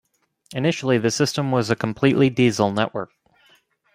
Initially, 0.55 0.97
the 0.97 1.11
system 1.11 1.51
was 1.51 1.69
a 1.69 1.75
completely 1.75 2.31
diesel 2.31 2.71
network. 2.71 3.11